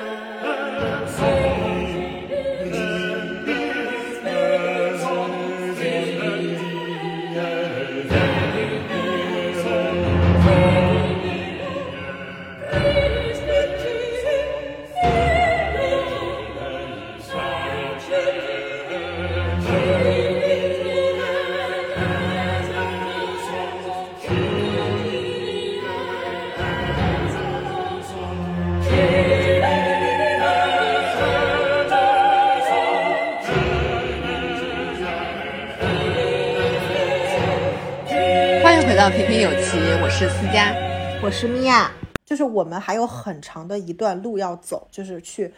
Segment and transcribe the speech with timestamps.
[39.10, 40.74] 平平有奇，我是思佳，
[41.22, 41.92] 我是米娅。
[42.24, 45.52] 就是我们还有很长的一段路要走，就是去，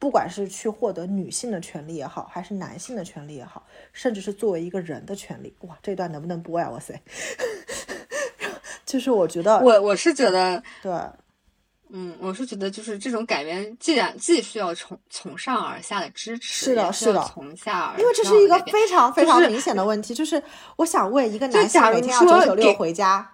[0.00, 5.54] 不管是去获得女性的权利也好，还是男性的权利也好，甚至是作为一个人的权利。
[5.60, 6.68] 哇，这段能不能播呀？
[6.70, 7.00] 哇塞，
[8.84, 10.92] 就是我觉得，我我是觉得，对。
[11.90, 20.42] 嗯，我是觉得就是这种改变，既然既需要从从上而下的支持，是的，是的，从下而因为这是一个非常非常明显的问题，就是
[20.76, 23.30] 我想问一个男性每天要九九六回家，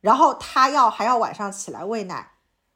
[0.00, 2.32] 然后他要还要晚上起来喂奶，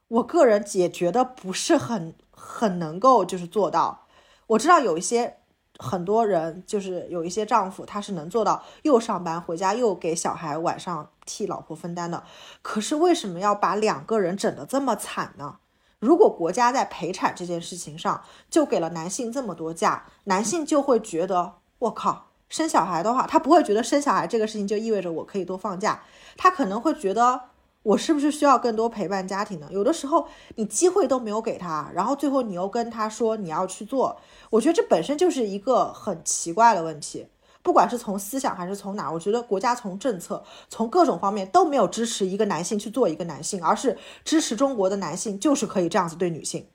[0.08, 4.06] 我个人也觉得不是很很能够就是做到。
[4.46, 5.36] 我知道有一些。
[5.78, 12.22] 很多人就是有一些丈夫，他是能做到又上班回家又给小孩晚上替老婆分担的。
[12.62, 15.56] 可是为什么要把两个人整得这么惨呢？
[15.98, 26.02] 如果国家在陪产这件事情上就给了男性这么多假，男性就会觉得我靠，生小孩的话，他不会觉得生小孩这个事情就意味着我可以多放假，
[26.36, 27.40] 他可能会觉得。
[27.86, 29.68] 我是不是需要更多陪伴家庭呢？
[29.70, 37.28] 有的时候你机会都没有给他，然后最后你又跟他说你要去做，我觉得这本身就是一个很奇怪的问题。
[37.66, 46.68] 不管是从思想还是从哪，我觉得国家从政策从各种方面都没有支持一个男性去做一个男性，而是支持中国的男性就是可以这样子对女性。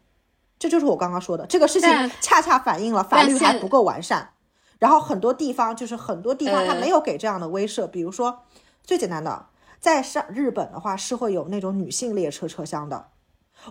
[0.60, 1.90] 这就是我刚刚说的这个事情，
[2.20, 4.32] 恰恰反映了法律还不够完善。
[4.80, 8.40] 然后很多地方就是很多地方他没有给这样的威慑，比如说
[8.84, 9.46] 最简单的。
[9.80, 13.08] 在上日本的话是会有那种女性列车车厢的。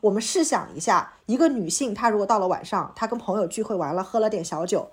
[0.00, 4.91] 我们试想一下，一个女性她如果到了晚上，她跟朋友聚会完了，喝了点小酒，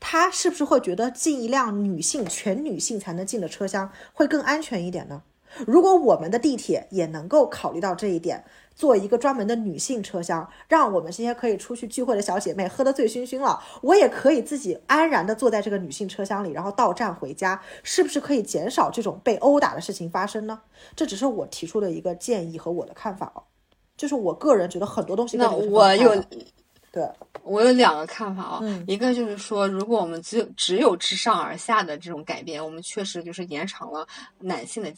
[0.00, 5.22] 他是不是会觉得进一辆女性全女性才能进的车厢会更安全一点呢？
[5.66, 8.44] 如果我们的地铁也能够考虑到这一点。
[8.78, 20.60] 做一个专门的女性车厢，让我们这些可以出去聚会的小姐妹喝得醉醺醺了，我也可以自己安然的坐在这个女性车厢里，然后到站回家，是不是可以减少这种被殴打的事情发生呢？
[20.94, 23.42] 这只是我提出的一个建议和我的看法哦，
[23.96, 25.36] 就是我个人觉得很多东西。
[25.36, 26.14] 那我有，
[26.92, 27.08] 对
[27.42, 34.06] 我有两个看法啊，一个就是说，如果我们只有只有自上而下的这种改变，我们确实就是延长了
[34.38, 34.92] 男性的。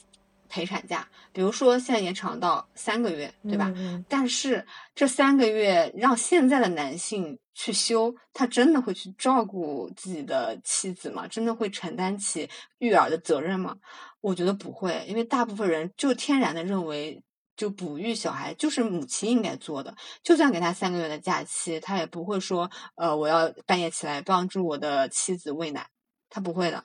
[0.53, 3.73] 陪产假，比如说现在延长到三个月，对吧？
[4.09, 11.25] 但是这三个月让现在的男性去休，他真的会去照顾自己的妻子吗？
[11.29, 13.77] 真的会承担起育儿的责任吗？
[14.21, 17.23] 我觉得不会，因为大部分人就天然的认为，
[17.61, 19.95] 就哺育小孩就是母亲应该做的。
[20.23, 25.87] 就算给他三个月的假期，他也不会说，呃，我要半夜起来帮助我的妻子喂奶，
[26.31, 26.85] 他不会的。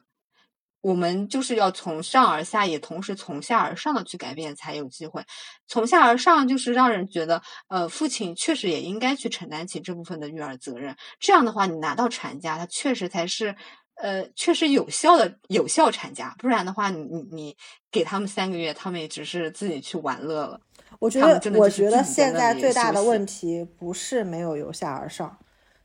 [0.82, 5.24] 我们就是要从上而下，也同时从下而上的去改变，才有机会。
[5.66, 10.98] 从下而上，就是让人觉得，呃，父亲确实也应该去承担起这部分的育儿责任。
[11.22, 13.56] 这样的话，你拿到产假，它确实才是，
[13.96, 16.36] 呃，确实有效的有效产假。
[16.38, 17.58] 不然的话，你你你
[17.92, 20.62] 给他们三个月，他们也只是自己去玩乐了。
[21.00, 25.38] 我觉得，我觉得现在最大的问题不是没有由下而上，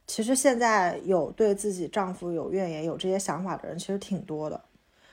[0.06, 4.60] 其实现在有对自己丈夫有怨言、有这些想法的人，其实挺多的。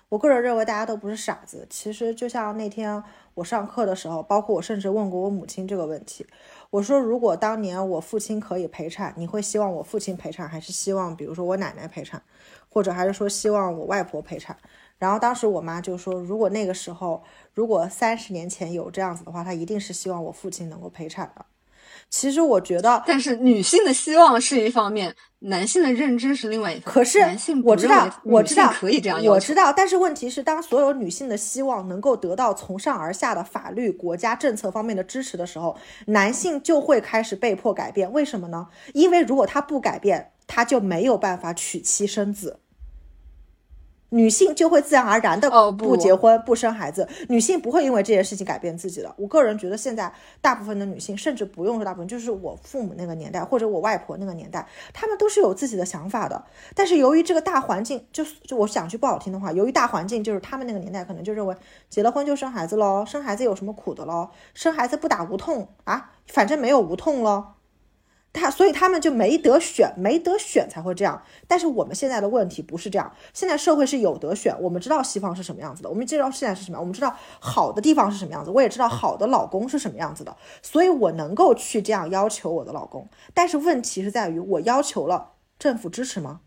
[0.10, 1.68] 我个人认为大家都不是傻子。
[1.70, 3.04] 其实就像那天
[3.34, 6.26] 我上课的时候，包括我甚至问过我母亲这个问题。
[6.70, 12.22] 我说，如果当年我父亲可以陪产，你会希望我父亲陪产，还是希望比如说我奶奶陪产，
[12.70, 14.56] 或者还是说希望我外婆陪产？
[14.98, 17.24] 然后当时我妈就说，如果那个时候，
[17.54, 21.46] 如果三十年前有这样子的话，她一定是希望我父亲能够陪产的。
[22.10, 26.94] 其实我觉得，但是女性的希望是一方面，男性的认知是另外一方面。
[26.94, 35.76] 可是，男性我知道，我知道可以这样我知道，但是问题是，当所有女性的希望能够得到从上而下的法律、国家政策方面的支持的时候，
[36.08, 38.10] 男性就会开始被迫改变。
[38.12, 38.68] 为什么呢？
[38.94, 42.60] 因为如果他不改变，他就没有办法娶妻生子。
[44.10, 49.14] 女性就会自然而然的不结婚不生孩子，女性不会因为这件事情改变自己的。
[49.18, 50.12] 我个人觉得，现在
[50.42, 56.42] 大部分的女性，甚至不用说大部分，就是我父母那个年代或者我外婆那个年代，她们都是有自己的想法的。
[56.74, 61.56] 但是由于这个大环境，就就我想句不好听的话，由于大环境就是他们那个年代可能就认为
[61.90, 64.30] 结了婚就生孩子喽，生孩子有什么苦的喽？
[64.54, 67.57] 生孩子不打无痛啊，反正没有无痛喽。
[68.34, 71.24] 他所以他们就没得选，没得选才会这样。
[71.48, 74.56] 但是我们现在的问题不是这样，现在社会是有得选。
[74.62, 80.38] 我们知道西方是什么样子的，我们知道现在是什么样，我们知道好的地方是什么样子，我也知道好的老公是什么样子的。
[80.62, 83.10] 所以我能够去这样要求我的老公。
[83.34, 86.42] 但是问题是在于，我要求了，政府支持吗？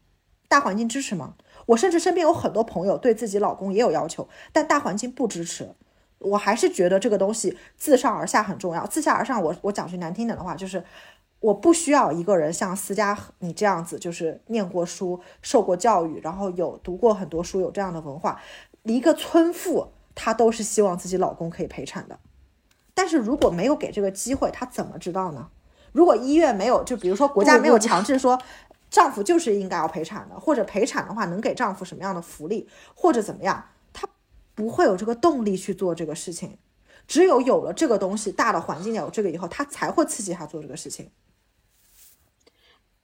[0.46, 1.34] 大环境支持吗？
[1.66, 5.74] 我甚至身边有很多朋友对自己老公也有要求，但大环境不支持。
[6.18, 8.86] 我还是觉得这个东西自上而下很重要。
[8.86, 10.84] 自下而上，我我讲句难听点的话，就是。
[11.40, 18.40] 我不需要一个人像思佳你这样子，就是念过书、受过教育，然后有读过很多书，有这样的文化。
[18.82, 22.18] 一个村妇，她都是希望自己老公可以陪产的。
[22.94, 25.48] 但是如果没有给这个机会，她怎么知道呢？
[25.92, 28.38] 如果医院没有，就比如说国家没有强制说，
[28.90, 34.06] 丈夫就是应该要陪产的，或者陪产的话能给丈夫什么样的福利，或者怎么样，她
[34.54, 36.58] 不会有这个动力去做这个事情。
[37.08, 41.10] 只有有了这个东西，大的环境有这个以后，她才会刺激她做这个事情。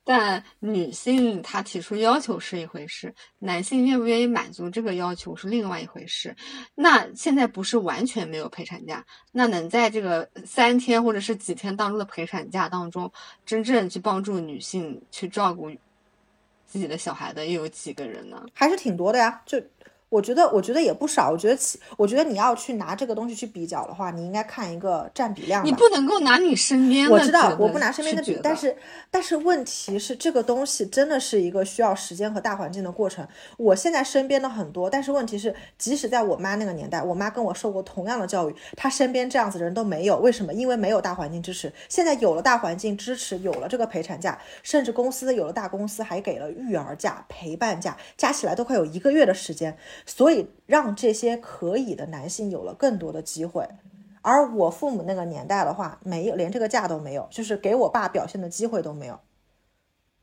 [0.08, 6.36] 但女性她提出要求是一回事，男性愿不愿意满足这个要求是另外一回事。
[6.76, 13.12] 那现在不是完全没有陪产假，那能在这个三天或者是几天当中的陪产假当中，
[13.44, 15.68] 真正去帮助女性去照顾
[16.64, 18.46] 自己的小孩的又有几个人呢？
[18.54, 19.60] 还是挺多的呀，就。
[20.08, 21.30] 我觉得，我觉得也不少。
[21.30, 21.58] 我觉得，
[21.96, 25.64] 我觉得你要去拿这个东西去比较的话，你应该看一个占比量。
[25.66, 27.12] 你不能够拿你身边的。
[27.12, 28.76] 我知道，我不拿身边的比，但是，
[29.10, 33.26] 但是问题是，这个东西真的是一个需要时间和大环境的过程。
[33.56, 40.18] 我现在身边的很多，但是问题是，即使在我妈那个年代，我妈跟我受过同样的教育，她身边这样子的人都没有。
[40.18, 40.54] 为什么？
[40.54, 41.72] 因为没有大环境支持。
[41.88, 49.76] 现在有了大环境支持，有了这个陪产假，甚至公司有了大公司还给了育儿假、陪伴假，加起来都快有一个月的时间。
[50.04, 53.66] 所以让这些可以的男性有了更多的机会，
[54.22, 59.18] 而我父母那个年代的话，没有连这个假都没有，就是给我爸表现的机会都没有。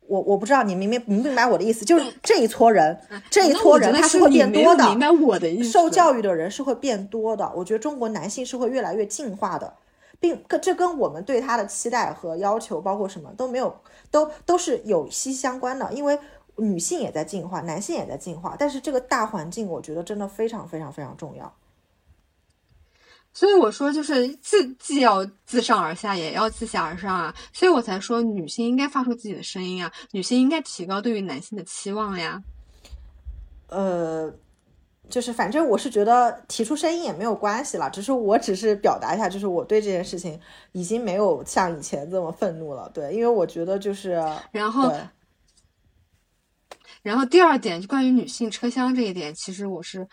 [0.05, 2.99] 我我不知道你明明明不明白我的意思，就是这一撮人，
[3.31, 4.85] 这一撮人他是会变多的。
[4.89, 5.69] 明白我的意思。
[5.69, 7.49] 受教育的人是会变多的。
[7.55, 9.73] 我觉得中国男性是会越来越进化的，
[10.19, 13.73] 并跟这跟我们对他的期待和要求，包括什么都没有，
[14.11, 16.19] 都都是有息相关的，因为。
[16.55, 21.51] 女性也在进化，男性也在进化，但是这个大环境，我觉得真的非常非常非常重要。
[23.35, 27.33] 所以我说，就是自既要自上而下，也要自下而上啊。
[27.51, 32.44] 所以我才说，女性应该发出自己的声音啊，女性应该提高对于男性的期望呀。
[33.69, 34.31] 呃，
[35.09, 40.39] 就是反正我是觉得提出声音也没有关系了，只是我只是表达一下，就是我对这件事情
[40.73, 42.88] 已经没有像以前这么愤怒了。
[42.94, 44.94] 对，因为我觉得就是然后。
[47.03, 50.07] 然后第二点就关于女性车厢这一点，其实我是，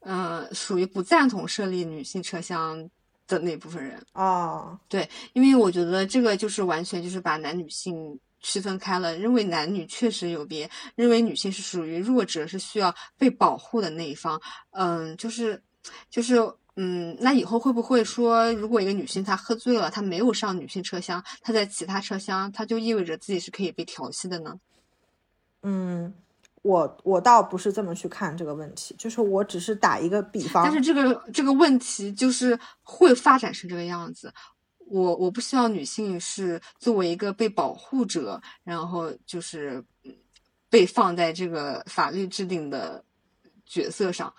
[0.00, 2.88] 嗯，属于不赞同设立女性车厢
[3.28, 4.80] 的那部分人啊。
[4.88, 14.40] 对，因为我觉得这个就是完全就是把男女性区分开了，认为男女确实有别，认为女性是属于弱者，是需要被保护的那一方。
[14.70, 15.62] 嗯，就是，
[16.08, 16.36] 就是，
[16.76, 24.58] 嗯，那以后会不会说，如果一个女性她喝醉了，她没有上女性车厢，她在其他车厢，她就意味着自己是可以被调戏的呢？
[25.62, 26.14] 嗯。
[26.62, 30.62] 我我倒不是这么去看这个问题，就是我只是打一个比方。
[30.64, 34.32] 但是这个这个问题就是会发展成这个样子。
[34.78, 39.82] 我我不希望女性是作为一个被保护者，然后就是
[40.68, 43.02] 被放在这个法律制定的
[43.64, 44.34] 角色上，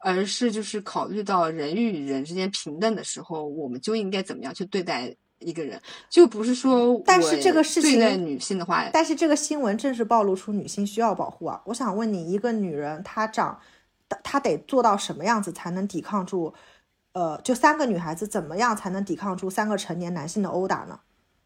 [0.00, 5.14] 而是就是考虑到人与人之间平等的时候，我们就应该怎么样去对待。
[5.46, 11.62] 一个人就不是说，但是这个事情对待女性的话，但是这个新闻正是暴露出女性需要保护啊！
[11.66, 13.56] 我想问你，一个女人她长，
[14.24, 16.52] 她得做到什么样子才能抵抗住？
[17.12, 20.98] 呃，就三个女孩子怎么样才能抵抗住三个成年男性的殴打呢？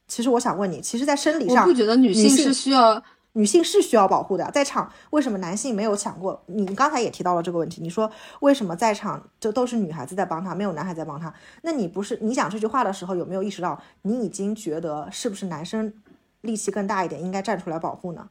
[0.09, 3.02] 其实我想问你，其实，在生理上，我不觉得女性是需要。
[3.33, 6.43] 女性是需要保护的，在场为什么男性没有想过？
[6.47, 8.11] 你刚才也提到了这个问题，你说
[8.41, 11.33] 为什么在场就都是女孩子在帮他，没有男孩在帮他？
[11.63, 15.93] 那你不是你讲这句话的时候有没有意识到，你已经觉得是不是男生
[16.41, 18.29] 力气更大一点，应该站出来保护呢？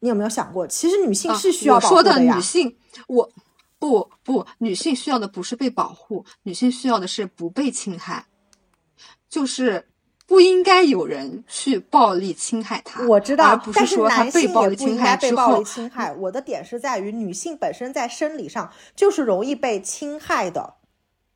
[0.00, 2.36] 你有没有想过，其实女性是需要保护的呀？
[2.36, 2.76] 女性，
[3.06, 3.30] 我
[3.78, 8.26] 不不，女性需要的不是被保护，女性需要的是不被侵害，
[9.28, 9.88] 就是
[10.26, 13.06] 不应该有人去暴力侵害他。
[13.06, 15.62] 我知道，而不是说他被暴力侵害之后。
[15.62, 20.74] 侵害我的点是在于，女性本身在生理上就是容易被侵害的，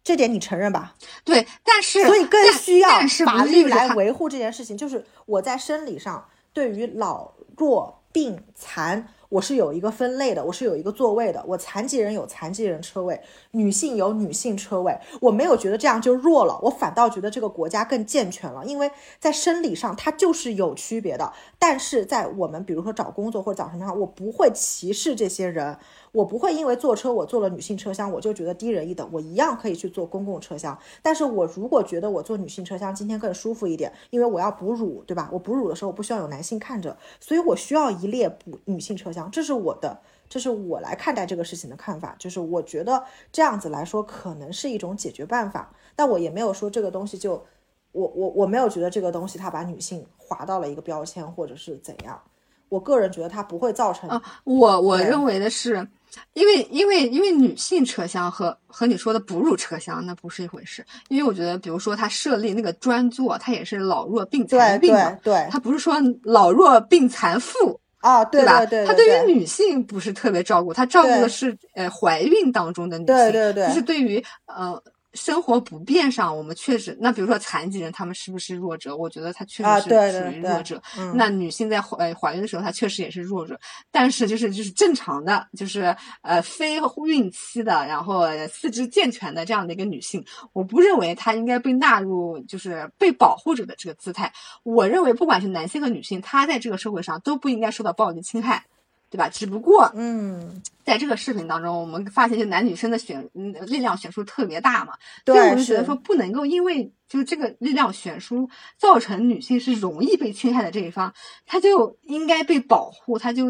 [0.03, 0.95] 这点你承认吧？
[1.25, 2.89] 对，但是所以更需要
[3.27, 4.77] 法律来维护这件事情。
[4.77, 9.09] 就是我在生理上对于老弱病残。
[9.29, 11.45] 我是有一个分类的，我是有一个座位的。
[11.47, 13.21] 我残疾人有残疾人车位，
[13.51, 14.99] 女性有女性车位。
[15.21, 18.65] 我没有觉得这样就弱了，我反倒觉得这个国家更健全了。
[18.65, 25.77] 因为在生理上它就是有区别的，但是在我们比如说找工作或者找什么上，我不会歧视这些人。
[26.13, 29.09] 我不会因为坐车我坐了女性车厢，我就觉得低人一等。
[29.13, 30.79] 我一样可以去坐公共车厢。
[31.03, 35.29] 但是我如果觉得我坐女性车厢今天更舒服一点，因为我要哺乳，对吧？
[35.33, 39.31] 我哺乳的时候我不需要有男性看着，所以我需要一列补女性车厢。
[39.31, 42.17] 这是我的，这是我来看待这个事情的看法。
[42.19, 47.45] 就是我觉得这样子来说可能是一种解决办法，但我也没有说这个东西就，
[47.93, 52.21] 我我我没有觉得这个东西它把女性划到了一个标签或者是怎样。
[52.69, 55.89] 我个人觉得它不会造成啊，我我认为的是。
[56.35, 68.65] 因为因为因为女性车厢和和你说的哺乳车厢那不是一回事，因为我觉得，比如说他设立那个专座，他也是老弱病残病嘛，对，他不是说老弱病残妇啊，对吧？
[68.87, 74.83] 他对于女性不是特别照顾，他照顾的是呃怀孕当中的女性，对对对，就是对于呃。
[75.15, 78.95] 生活不便上，我们确实，那比如说残疾人，他们是不是弱者？
[78.95, 80.81] 我觉得他确实是属于弱者。
[81.15, 83.59] 那女性在怀怀孕的时候，她确实也是弱者。
[83.91, 94.33] 但是就是就是正常的，就是呃非孕期的，然后四肢健全的这样的一个女性，我不认为她应该被纳入就是被保护者的这个姿态。
[94.63, 98.67] 我认为不管是男性和女性，她在这个社会上都不应该受到暴力侵害。
[99.11, 99.29] 对吧？
[99.29, 111.15] 只不过，嗯，在这个视频当中，我们发现就男女生的选嗯力量悬殊特别大嘛，所以我就觉得说不能够因为就是这个力量悬殊造成女性是容易被侵害的这一方，
[111.47, 113.47] 她就应该被保护，她就。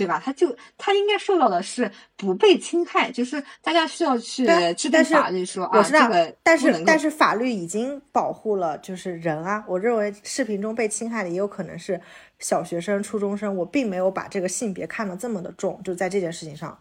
[0.00, 0.22] 对吧？
[0.24, 9.62] 他就他应该受到的是不被侵害，就是大家需要去制定法律说啊，这个但是但是法律已经保护了就是人啊。
[9.68, 12.00] 我认为视频中被侵害的也有可能是
[12.38, 13.54] 小学生、初中生。
[13.54, 16.78] 我并没有把这个性别看得这么的重，就在这件事情上，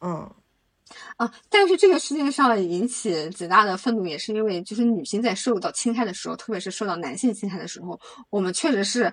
[0.00, 0.30] 嗯
[1.16, 1.32] 啊。
[1.48, 7.98] 但是这个事情上引起极大的愤怒，也是因为就是女性在受到侵害的时候，特别是受到男性侵害的时候，
[8.30, 9.12] 我们确实是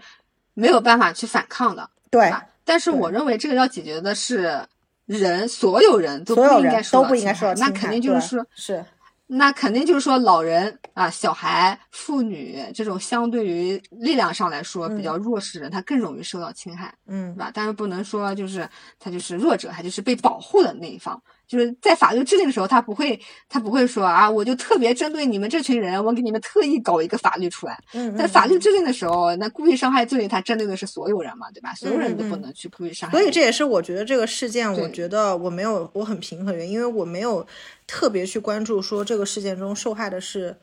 [0.53, 2.31] 没有办法去反抗的，对。
[2.67, 4.61] 但是我认为这个要解决的是
[5.05, 8.85] 人，所有人都不应该受到侵害，那肯定就是说，是，
[9.25, 17.49] 那肯定就是说，老人啊、小孩、妇女这种相对于力量上来说比较弱势人，他更容易受到侵害，嗯，是吧？
[17.53, 18.67] 但是不能说就是
[18.99, 21.21] 他就是弱者，他就是被保护的那一方。
[21.47, 27.81] 就是在法律制定的时候，他不会，他不会说啊，我就特别针对你们这群人，我给你们特意搞一个法律出来。
[27.93, 31.73] 嗯，在法律制定的时候，那故意伤害罪，他针对的是所有人嘛，对吧？
[31.73, 33.17] 所有人都不能去故意伤害。
[33.17, 37.47] 所以这也是我觉得这个事件，我觉得我没有我很平衡原因，因为我没有
[37.87, 40.53] 特别去关注说这个事件中受害的是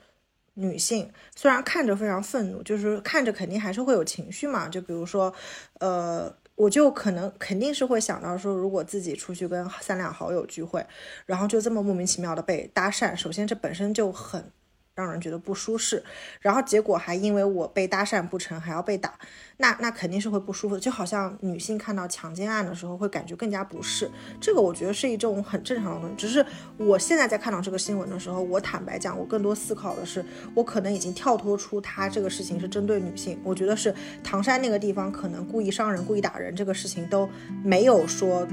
[0.52, 4.68] 女性，虽然看着非常愤怒，就是看着肯定还是会有情绪嘛。
[4.68, 5.32] 就比如说，
[5.80, 6.30] 呃。
[6.56, 10.84] 我就可能肯定是会想到说，如果自己出去跟三两好友聚会，
[11.26, 14.52] 然后就这么莫名其妙的被搭讪，首先这本身就很。
[14.94, 16.02] 让人觉得不舒适，
[16.40, 19.12] 然后结果还因为我被搭讪不成还要被打，
[19.56, 20.80] 那那肯定是会不舒服的。
[20.80, 24.08] 就好像女性看到强奸案的时候会感觉更加不适，
[24.40, 26.14] 这个我觉得是一种很正常的东西。
[26.16, 26.44] 只是
[26.76, 30.24] 我现在在看到这个新闻的时候，我坦白讲，我更多思考的是，
[30.54, 37.28] 我可能已经跳脱出他这个事情是针对女性，我觉得是唐山那个地方可能故意伤人、故意打人这个事情都
[37.64, 38.46] 没有说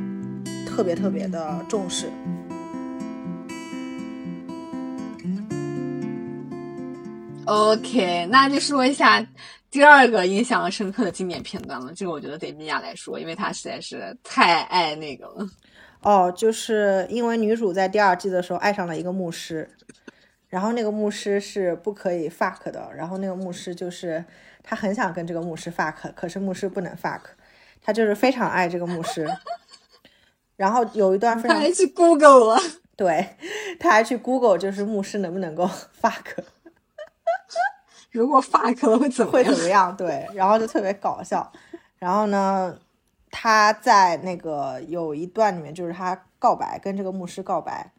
[0.65, 2.09] 特别特别的重视。
[7.51, 9.25] OK，那就说一下
[9.69, 11.91] 第二个印象深刻的经典片段了。
[11.93, 15.45] 这个我觉得得米娅来说，因为她实在是太爱那个了。
[16.01, 19.69] 哦，就是因为女主在第二季的时候爱上了一个牧师，
[20.47, 24.23] 然后那个牧师是不可以 fuck 的，然后那个牧师就是
[24.63, 27.21] 他很想跟这个牧师 fuck，可是牧师不能 fuck，
[27.81, 29.27] 他就是非常爱这个牧师。
[30.55, 32.61] 然后有一段非常，他还去 Google 了，
[32.95, 33.35] 对，
[33.77, 35.69] 他还去 Google，就是牧师能不能够
[36.01, 36.23] fuck。
[38.11, 39.95] 如果发可能会怎么会怎么样？
[39.95, 41.51] 对，然后就特别搞笑。
[41.97, 42.77] 然后呢，
[43.29, 47.91] 他在那个有一段里面，就是他告白，跟这个牧师告白，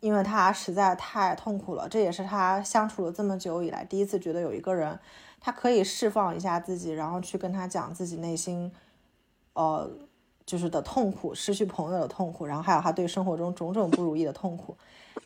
[0.00, 1.88] 因为他实在太痛苦了。
[1.88, 4.98] 这也是他相处了这么久以来第一次觉得有一个人，
[5.40, 8.72] 他可以释放一下自己，然后去跟他讲自己内心，
[9.52, 9.90] 呃，
[10.46, 14.76] 就是的痛苦，失去朋友的痛苦，然后还有他对生活中种种不如意的痛苦。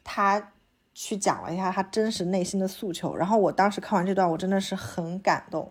[0.03, 0.53] 他
[0.95, 3.15] 去讲了一下他真实内心的诉求。
[3.15, 5.71] 然后我当时看完这段，我真的是很感动。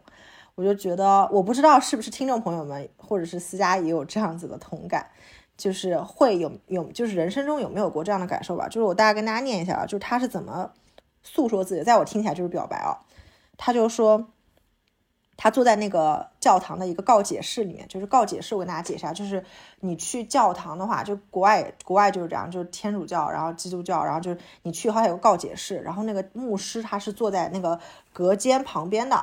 [0.56, 5.08] 我就觉得，我不知道是不是听众朋友们或者是私家也有这样子的同感，
[5.58, 8.68] 就是会有有，就是人生中有没有过这样的感受吧？
[8.68, 10.70] 就是我大概跟大家念一下啊，就是他是怎么
[11.24, 13.00] 诉说自己，在我听起来就是表白啊。
[13.58, 14.28] 他就说，
[15.44, 19.44] 他坐在那个教堂的一个告解室里面，就是告解室，我跟大家解释啊，就是
[19.82, 27.78] 你去教堂的话，就国外国外就是这样，就是天主教，然后基督教，然后就是你去好像有个告解室，然后那个牧师他是坐在那个
[28.14, 29.22] 隔间旁边的。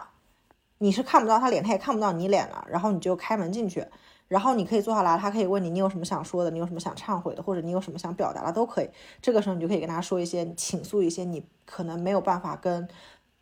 [0.77, 2.67] 你是看不到他脸，他也看不到你脸了。
[2.69, 3.87] 然后你就开门进去，
[4.29, 8.91] 然后你可以坐下来，他可以问你，你有什么想说的，你有什么想忏悔的，或者你有什么想表达的都可以。
[9.23, 12.87] 这个时候你就可以跟他说一些倾诉一些你可能没有办法跟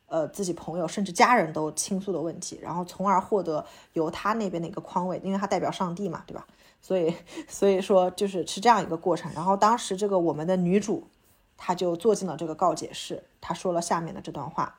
[0.08, 6.46] 呃自己朋友甚至家人都倾诉的问题，然后从而获得由他那边的一个宽慰，因为他代表上帝嘛，对吧？
[6.82, 7.14] 所以
[7.48, 9.32] 所以说就是是这样一个过程。
[9.34, 11.06] 然后当时这个我们的女主，
[11.56, 14.78] 她就坐进了这个告解室，她说了下面的这段话，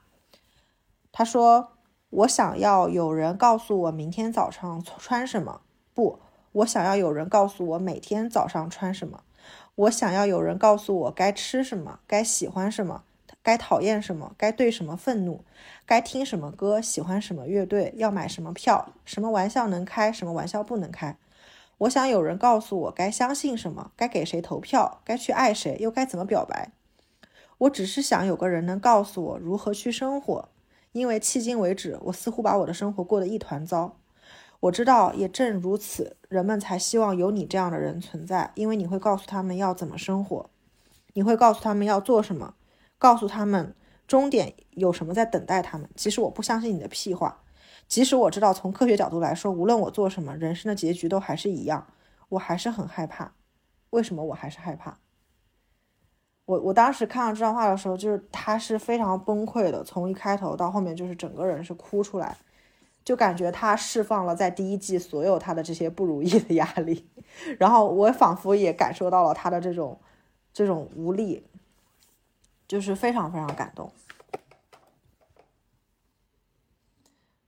[1.12, 1.70] 她说。
[2.12, 5.62] 我想要有人告诉我明天早上穿什么。
[5.94, 6.18] 不，
[6.54, 9.22] 我想要有人告诉我每天早上穿什么。
[9.76, 13.04] 我想要有人告诉我该吃什么，该喜欢什么，
[13.41, 15.43] 该讨厌什么，该对什么愤怒，
[15.86, 21.17] 该听什么歌，喜欢什么乐队，要买什么票，什么玩笑能开，什么玩笑不能开。
[21.79, 26.72] 我想有人告诉我该相信什么，该给谁投票，该去爱谁，又该怎么表白。
[27.60, 30.50] 我只是想有个人能告诉我如何去生活。
[30.91, 33.96] 因为迄今为止，我似乎把我的生活过得一团糟。
[34.62, 40.50] 我知道，也正如此，人们才希望有你这样的人存在，因为你会告诉他们要怎么生活，
[41.13, 42.55] 你会告诉他们要做什么，
[43.00, 43.74] 告诉他们
[44.08, 45.89] 终点有什么在等待他们。
[45.96, 47.41] 即使我不相信你的屁话，
[47.88, 51.88] 即使我知道从科学角度来说，无论我做什么，人生的结局都还是一样，
[52.29, 53.34] 我还是很害怕。
[53.89, 55.00] 为什么我还是害怕？
[56.46, 62.36] 我我当时看到这段话的时候，就是他是非常崩溃的，从一开头到后面，就是整个人是哭出来，
[63.06, 67.08] 就感觉他释放了在第一季所有他的这些不如意的压力，
[67.60, 70.00] 然后我仿佛也感受到了他的这种
[70.51, 71.46] 这种无力，
[72.70, 73.92] 就是非常非常感动。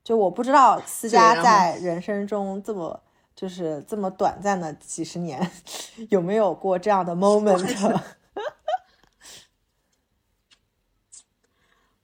[0.04, 3.00] 就我不知道思佳在人生中这么
[3.36, 5.52] 就是这么短暂的几十年，
[6.10, 8.02] 有没有过这样的 moment。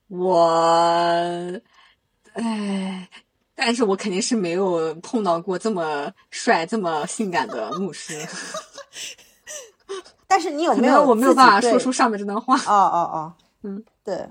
[0.06, 0.40] 我，
[2.32, 3.10] 哎，
[3.54, 8.26] 但是我肯定是没有碰到过这么帅、这么性感的牧师。
[10.28, 11.02] 但是你有没有？
[11.02, 12.54] 我没有办法说出上面这段话。
[12.54, 13.32] 哦哦哦，
[13.64, 14.28] 嗯，对。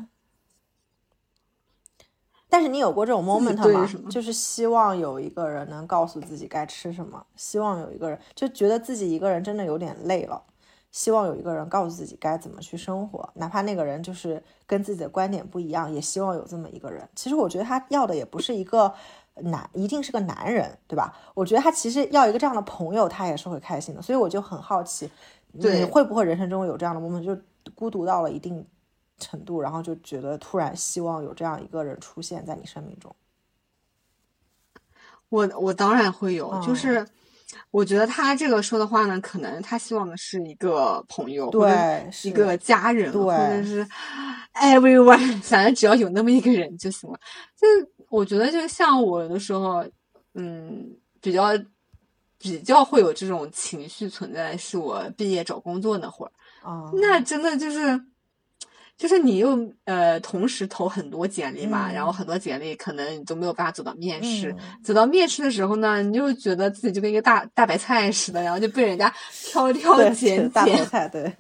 [2.50, 3.90] 但是你有过这种 moment 吗？
[4.10, 10.42] 就是希望有一个人能告诉自己该吃什么，希望有一个人就觉得自己一个人真的有点累了。
[10.90, 17.08] 希望有一个人告诉自己该怎么去生活，哪怕那个人就是跟自己的观点不一样，也希望有这么一个人。
[17.14, 18.92] 其实我觉得他要的也不是一个
[19.36, 21.14] 男，一定是个男人，对吧？
[21.36, 24.02] 我觉得他其实要一个这样的朋友，他也是会开心的。
[24.02, 25.12] 所以我就很好奇，
[25.54, 27.38] 你会不会人生中有这样的 moment，就
[27.76, 28.66] 孤独到了一定
[29.20, 33.16] 程度，然后就觉得突然希望有这样一个人出现在你生命中。
[35.30, 37.06] 我我当然会有，就是。
[37.72, 43.88] 我觉得他这个说的话呢，可能他希望的是一个朋友，对，是一个家人，或者是
[44.54, 47.18] everyone，反正只要有那么一个人就行了。
[47.56, 47.66] 就
[48.10, 49.82] 我觉得，就像我的时候，
[50.34, 51.46] 嗯，比较
[52.40, 58.00] 比较会有这种情绪存在，是我毕业找工作那会儿，啊，那真的就是。
[58.98, 69.14] 就是你又呃同时投很多简历嘛，然后很多简历可能你都没有办法走到面试，走到面试的时候呢，你就觉得自己就跟一个大大白菜似的，然后就被人家
[69.46, 70.50] 挑挑拣拣。
[70.50, 71.32] 大白菜，对。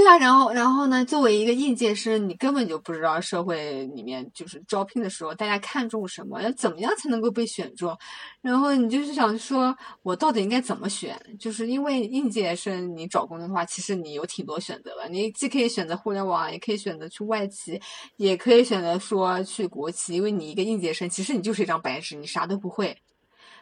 [0.00, 1.04] 对啊，然后，然后呢？
[1.04, 7.94] 作为一个应届生，你根本就不知道社会里面就是招聘的时候大家看重什么，要怎么样才能够被选中。
[8.40, 11.20] 然后你就是想说，我到底应该怎么选？
[11.38, 15.06] 就是因为应届生，你找工作的话，其实你有挺多选择的。
[15.10, 17.78] 你既可以选择互联网，也可以选择去外企，
[18.16, 20.14] 也可以选择说去国企。
[20.14, 22.96] 因为你一个应届生，其实你就是一张白纸，你啥都不会。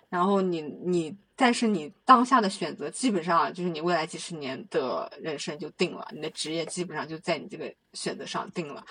[0.09, 1.17] 然后你你。
[1.41, 8.85] 但是你当下的选择，基本上就是你未来几十年的人生就定了，你的职业基本上就在你这个选择上定了。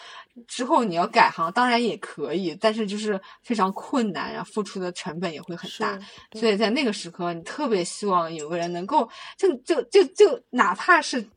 [0.47, 5.99] 之后你要改行，当然也可以，但是就是非常困难，然后付出的成本也会很大。
[6.39, 11.27] 所以在那个时刻，你特别希望有个人能够，就就就就哪怕是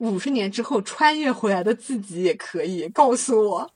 [0.00, 3.70] 五十年之后穿越回来的自己也可以告诉我。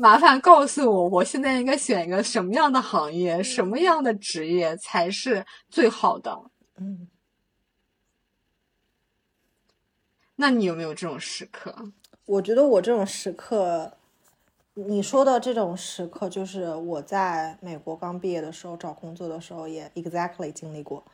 [0.00, 6.40] 麻烦告诉我，我现在应该选一个什么样的行业，什么样的职业才是最好的？
[6.76, 7.08] 嗯，
[10.36, 11.90] 那你有没有这种时刻？
[12.26, 13.96] 我觉得我这种时刻，
[14.74, 21.04] 你说的这种时刻，就是我在美国刚毕业的时候找工作的时候也 exactly 经历过。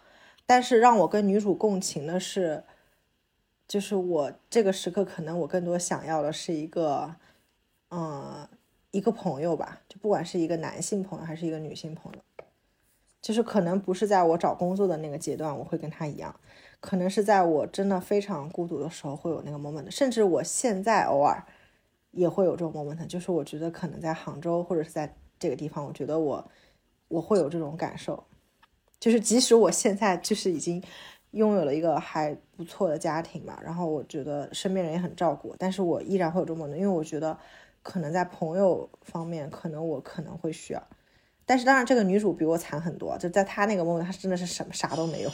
[0.44, 2.62] 但是让我跟女主共情的是，
[3.66, 7.16] 就是我这个时刻可能我更多想要的是一个，
[7.90, 8.46] 嗯，
[8.94, 12.44] 一个朋友吧，就不管是一个男性朋友还是一个女性朋友，
[13.20, 16.32] 就是可能不是在我找工作的那个阶段我会跟他一样，
[16.78, 21.44] 可能是在我真的非常孤独的时候会有那个 moment，甚至我现在偶尔
[22.12, 26.48] 也会有这种 moment，就是我觉得可能在杭州或者是在这个地方，我觉得我
[27.08, 28.22] 我会有这种感受。
[29.00, 30.80] 就是即使我现在就是已经
[31.32, 37.36] 拥有了一个还不错的家庭吧，然后我觉得身边人也很照顾，但是我依然会有这么的，因为我觉得
[37.84, 40.82] 可能在朋友方面，可能我可能会需要。
[41.46, 45.30] 但是当然，这个女主比我惨很多，就在她那个梦里，她真的是什么啥都没有。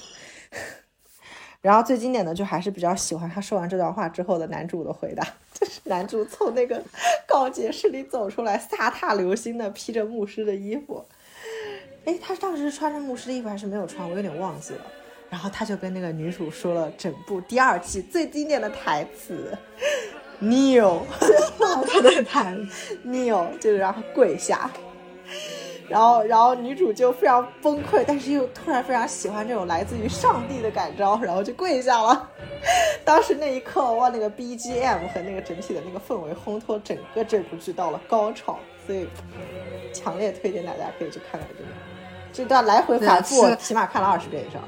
[1.62, 6.82] 然后最经典的就还是比较喜欢她说完这段话之后的男主的回答，就是男主从那个
[7.26, 11.06] 告解室里走出来，飒沓流星的披着牧师的衣服。
[12.04, 14.10] 哎，他当时是穿着牧师的衣服还是没有穿？
[14.10, 14.84] 我有点忘记了。
[15.28, 19.56] 然后他就跟那个女主说了整部第二季最经典的台词
[20.42, 21.00] ：“Neil，
[21.86, 22.56] 他的台
[23.06, 24.70] ，Neil 就是让他跪下。
[25.88, 32.28] ”然后，然后女主就非常崩溃，但是又突然非常喜欢这种来自于上帝的感召，然后就跪下了。
[33.04, 39.08] 当时那一刻，哇，那个 BGM 和那个整体的那个氛围烘托整个这部剧到了高潮，所以
[39.92, 41.70] 强烈推荐大家可以去看看这个。
[42.32, 44.62] 这段来回反复，起码看了二十遍以上。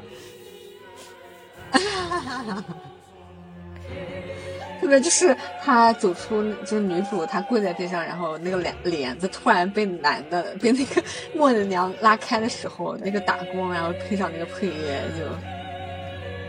[4.83, 11.03] 特别就是他走出，就是女主她跪在地上，然后那个帘帘子突然被男的被那个
[11.35, 15.25] 默娘娘拉开的时候，那个打光，然后配上那个配乐，就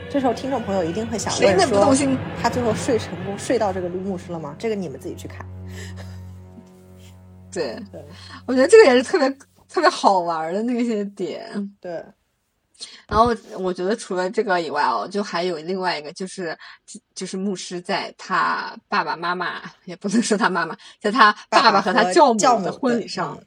[0.09, 1.95] 这时候听众朋友一定会想问说，
[2.41, 4.55] 他最后睡成功，睡到这个绿幕室了吗？
[4.57, 5.45] 这个你们自己去看。
[7.51, 7.77] 对，
[8.47, 9.31] 我觉得这个也是特别。
[9.69, 11.99] 特别好玩的那些点，对。
[13.07, 16.57] 然后我觉得除了这个以外哦，就还有另外一个，就是
[17.13, 23.41] 就是牧师在他爸爸妈妈也不能说他妈妈，在他爸爸和他教母的婚礼上，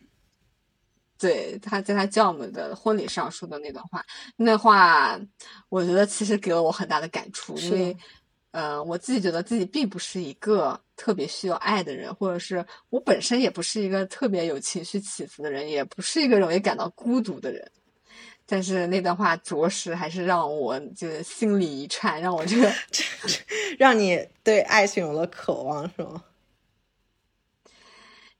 [1.18, 4.04] 对，他在他教母的婚礼上说的那段话，
[4.36, 5.18] 那话
[5.68, 7.96] 我觉得其实给了我很大的感触，因为。
[8.52, 17.70] 呃，我自己觉得自己并不是一个特别需要爱的人，或者是我本身也不是一个特别有情绪起伏的人，也不是一个容易感到孤独的人。
[18.46, 22.72] 但是那段话着实还是让我就是心里一颤，让我 这个
[23.78, 26.22] 让你对爱情有了渴望，是吗？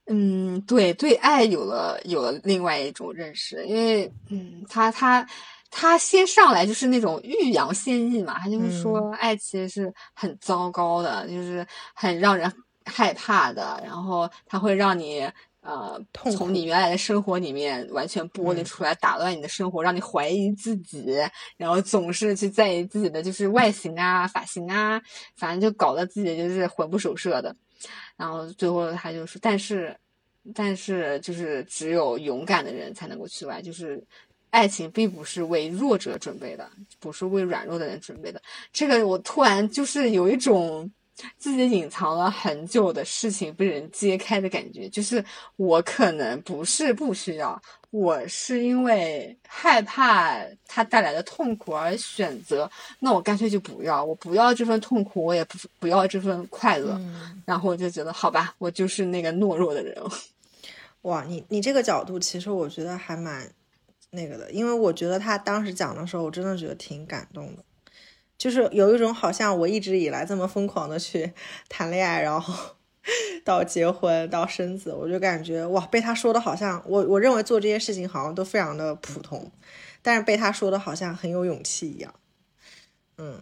[0.07, 5.27] 嗯，对，对爱有了有了另外一种认识，因为嗯，他他。
[5.69, 12.49] 他先上来就是那种欲扬先抑嘛，他就是说爱其实是很糟糕的，就是很让人
[12.85, 15.29] 害怕的，然后他会让你
[15.67, 16.01] 呃
[16.31, 21.05] 从你原来的生活里面完全剥离出来，打乱你的生活，让你怀疑自己，
[21.57, 25.01] 然后总是去在意自己的就是外形啊、发型啊，
[25.35, 27.53] 反正就搞得自己就是魂不守舍的。
[28.15, 29.95] 然后最后他就说，但是
[30.55, 34.01] 但是就是只有勇敢的人才能够去爱，就是。
[34.49, 36.67] 爱情并不是为弱者准备的，
[37.01, 38.41] 不是为软弱的人准备的。
[38.71, 40.89] 这个我突然就是有一种
[41.37, 44.87] 自己隐藏了很久的事情被人揭开的感觉。
[44.89, 45.23] 就是
[45.55, 52.69] 我可能不是不需要，我是因为害怕它带来的痛苦而选择。
[52.99, 56.99] 那我干脆就不要，我不要这份痛苦，我也不不要这份快乐。
[57.45, 59.95] 然后我就觉得，好吧，我就是那个懦弱的人。
[61.03, 63.49] 哇，你你这个角度其实我觉得还蛮。
[64.09, 67.63] 那个的，因为我觉得他当时讲的时候，我真的觉得挺感动的，
[68.37, 71.33] 就是有一种好像我一直以来这么疯狂的去
[71.69, 72.53] 谈恋爱，然后
[73.43, 79.51] 到结婚到生子，我就感觉哇，被他说的好像我我认为做这些事情好像都非常的普通，
[80.01, 82.13] 但是被他说的好像很有勇气一样，
[83.17, 83.41] 嗯，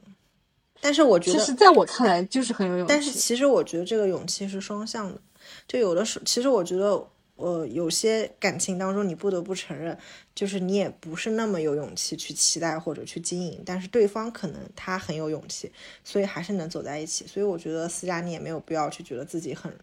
[0.80, 5.20] 但是我觉得，其实在我看来就是很有勇气，但是其实我觉得这个勇气是双向的，
[5.68, 7.08] 就有的时候，其实我觉得。
[7.36, 9.98] 呃，有些感情当中，你不得不承认，
[10.34, 15.70] 就是你也不是那么有勇气去期待或者去经营，但是对方可能他很有勇气，
[16.04, 17.28] 所以还是能走在一起。
[17.28, 19.78] 所以我觉得思佳，你也没有必要去觉得自己很，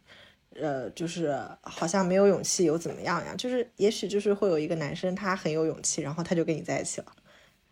[0.54, 3.34] 呃，就是好像没有勇气又怎么样呀？
[3.36, 7.12] 就是也许就是会有一个男生他很有勇气，然后他就跟你在一起了，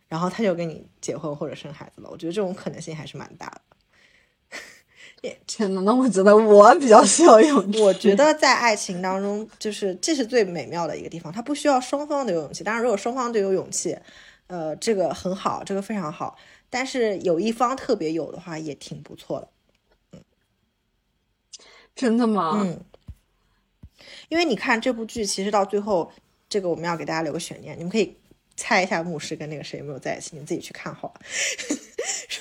[0.09, 2.11] 然后他就跟你结婚或者生孩子了。
[2.11, 3.70] 我觉得这种可能性还是蛮大的。
[5.47, 7.81] 天呐，那我觉得我比较需要勇气。
[7.81, 12.65] 我觉得在爱情当中，就是这是最美妙的一个地方，它不需要双方都有勇气。
[12.65, 13.97] 当然，如果双方都有勇气，
[14.47, 16.37] 呃，这个很好，这个非常好。
[16.71, 19.49] 但是有一方特别有的话，也挺不错的。
[20.13, 20.21] 嗯
[21.95, 22.63] 真的吗？
[22.65, 22.81] 嗯，
[24.31, 26.11] 因为你看这部剧，其实到最后，
[26.49, 28.17] 这个我们要给大家留个悬念，你们可以
[28.57, 31.21] 猜一下牧师跟那个谁有没有在一起，你们自己去看好了。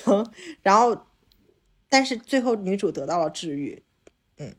[0.04, 0.30] 然后，
[0.62, 1.06] 然后，
[1.90, 3.82] 但是最后女主得到了治愈，
[4.38, 4.56] 嗯，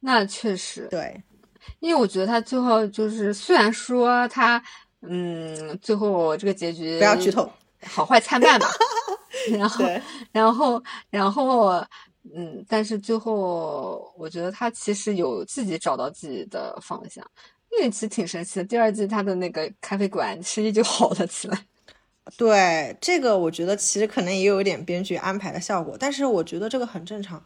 [0.00, 1.22] 那确实对，
[1.80, 4.62] 因为我觉得他最后就是虽然说他，
[5.02, 7.52] 嗯，最后这个结局不要剧透，
[7.84, 8.66] 好坏参半吧。
[9.58, 9.84] 然后，
[10.32, 11.84] 然后，然后。
[12.36, 17.28] 嗯，但是最后我觉得他其实有自己找到自己的方向，
[17.72, 18.64] 因为其实挺神奇的。
[18.64, 21.66] 第二季他的那个咖啡馆生意就好了起来。
[22.36, 27.42] 对这个，我觉得其实可能也有一点编剧安排的效果，但是我觉得这个很正常。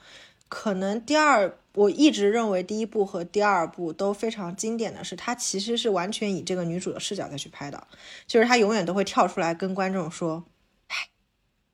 [0.49, 7.87] 可能第二，我一直认为第一部和第二部都非常经典的是，它其实是完全以这个女主的视角再去拍的，
[8.27, 10.45] 就是她永远都会跳出来跟观众说。
[10.89, 10.97] 哎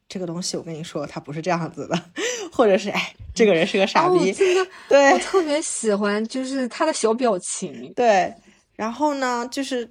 [0.09, 1.99] 这个东西我跟你说，它不是这样子的，
[2.53, 4.31] 或者是哎，这个人是个傻逼。
[4.31, 7.91] 真的，对我特别喜欢，就是他的小表情。
[7.95, 8.35] 对，
[8.77, 9.91] 然后呢，就是，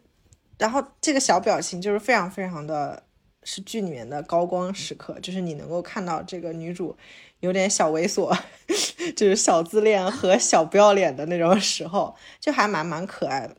[0.62, 3.02] 然后这个小表情就是非常非常的，
[3.42, 6.96] 是剧里面的高光时刻，就是你能够看到这个女主
[7.40, 8.38] 有点小猥琐，
[9.18, 13.56] 就是小自恋和小不要脸的那种时候，就还蛮蛮可爱的。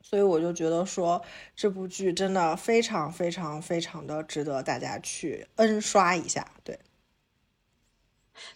[0.00, 1.20] 所以我就觉得说
[1.56, 6.78] 这部剧真的非常非常非常的值得大家去 N 刷一下，对，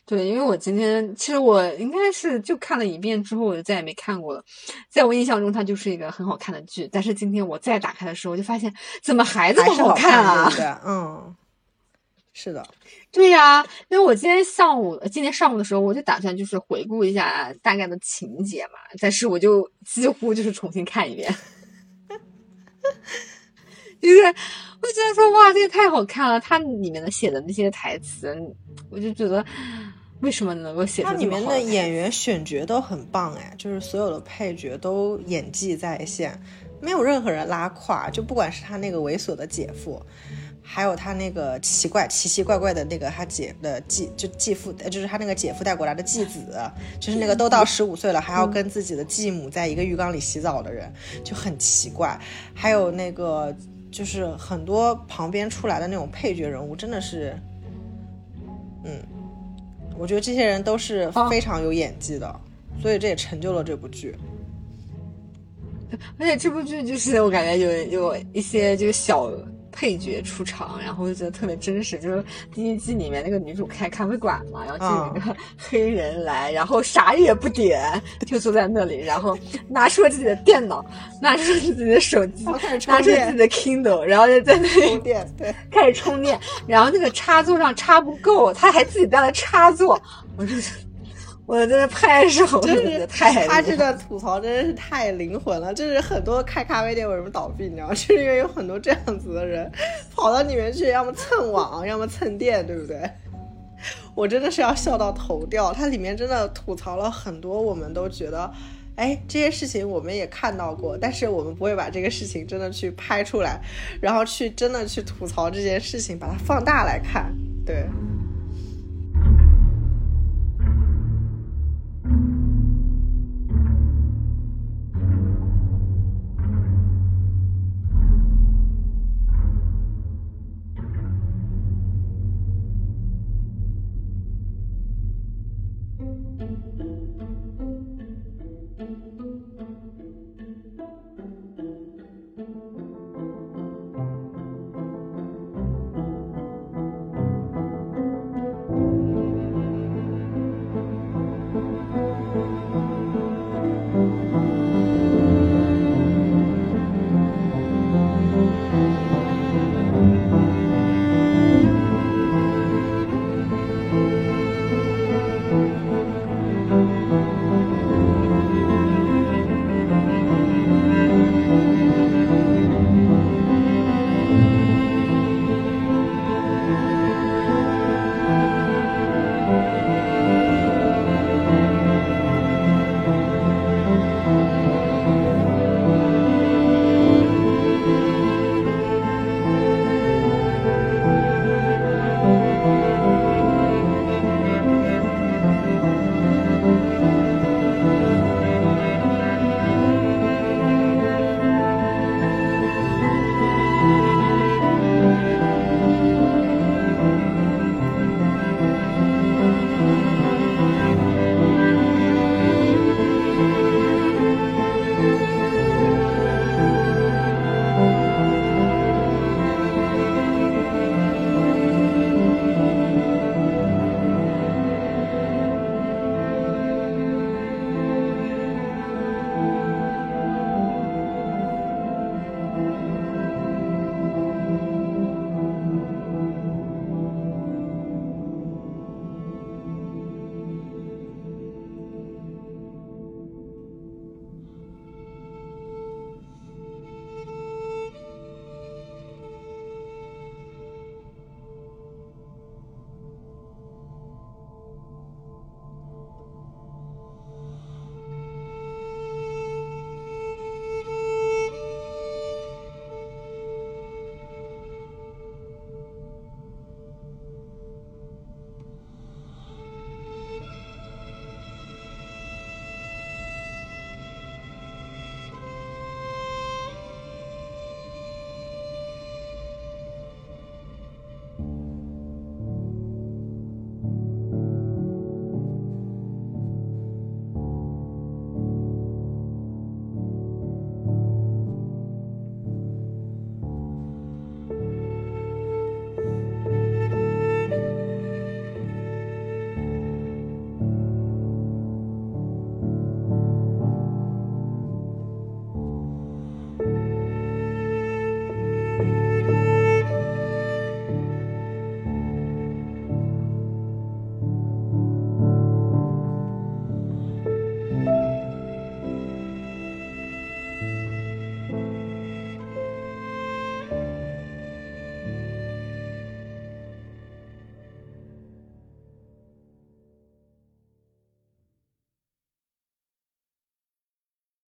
[0.04, 4.44] 对，因为我今天其实我应该是就看了一遍之后，我就再也没看过了。
[4.88, 10.50] 在我印象中，它就是一个很好看的剧，但是今天我再打开的时候，我就发现怎么还这么好看啊？
[10.84, 11.34] 嗯，
[12.32, 12.66] 是的，
[13.10, 21.34] 对呀，因为我今天上午今天上午的时候，我就打算就是回顾一下大概的情节嘛，但是我就几乎就是重新看一遍。
[24.00, 26.40] 就是我觉得说哇，这个太好看了！
[26.40, 28.34] 它里面的写的那些台词，
[28.92, 29.44] 我就觉得
[30.20, 36.40] 为什么能够写出它里面的演员选角都很棒哎，就是所有的配角都演技在线，
[36.80, 38.08] 没有任何人拉胯。
[38.10, 40.00] 就不管是他那个猥琐的姐夫。
[40.64, 46.56] 还有他那个奇怪、奇奇怪怪的那个他姐的继，就继父，就是他那个姐夫带过来的继子，
[47.00, 50.90] 就是那个都到十五岁了还要跟自己的继母在一个浴缸里洗澡的人，
[51.24, 52.16] 就很奇怪。
[52.54, 53.54] 还有那个
[53.90, 57.36] 就是很多旁边出来的那种配角人物，真的是，
[58.84, 59.00] 嗯，
[59.98, 62.40] 我觉得这些人都是非常有演技的，
[62.80, 64.16] 所以这也成就了这部剧。
[66.18, 69.30] 而且这部剧就是我感觉有有一些就是小。
[69.72, 71.98] 配角出场，然后就觉得特别真实。
[71.98, 72.22] 就是
[72.54, 79.36] 第一季里面那个女主开咖啡馆嘛，然后就有一个黑人来，然后啥也不点，就坐在那里，然后
[79.68, 80.84] 拿出了自己的电脑，
[81.20, 86.38] 拿出了自己的手机，拿出了自己的 Kindle，然后就在那里充电，对，开始充电。
[86.66, 90.00] 然后那个插座上插不够，他还自己带了插座，
[90.36, 90.54] 我就。
[91.52, 95.74] 我在拍手，真是太他这个吐槽真的是太灵魂了。
[95.74, 97.92] 就是很多开咖啡店为什么倒闭，你知道吗？
[97.94, 99.70] 就是因为有很多这样子的人
[100.16, 103.02] 跑到里面去，要么蹭网，要么蹭电，对不对？
[104.16, 105.74] 我真的是要笑到头掉。
[105.74, 108.50] 它里面真的吐槽了很多，我们都觉得，
[108.96, 113.60] 哎，这些事情我们也看到过，但是我们不会把这个事情真的去拍出来，
[114.00, 117.30] 然后去真的去吐槽这件事情，把它放大来看，
[117.66, 117.84] 对。